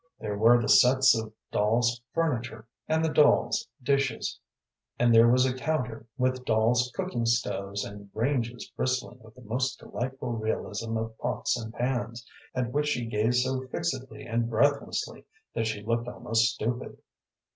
There 0.19 0.35
were 0.35 0.59
the 0.59 0.67
sets 0.67 1.15
of 1.15 1.31
dolls' 1.51 2.01
furniture, 2.11 2.65
and 2.87 3.05
the 3.05 3.13
dolls, 3.13 3.67
dishes, 3.83 4.39
and 4.97 5.13
there 5.13 5.27
was 5.27 5.45
a 5.45 5.53
counter 5.53 6.07
with 6.17 6.43
dolls' 6.43 6.91
cooking 6.95 7.27
stoves 7.27 7.85
and 7.85 8.09
ranges 8.15 8.65
bristling 8.75 9.19
with 9.19 9.35
the 9.35 9.43
most 9.43 9.77
delightful 9.77 10.31
realism 10.31 10.97
of 10.97 11.15
pots 11.19 11.55
and 11.55 11.71
pans, 11.71 12.27
at 12.55 12.71
which 12.71 12.87
she 12.87 13.05
gazed 13.05 13.43
so 13.43 13.67
fixedly 13.67 14.25
and 14.25 14.49
breathlessly 14.49 15.23
that 15.53 15.67
she 15.67 15.83
looked 15.83 16.07
almost 16.07 16.51
stupid. 16.51 16.97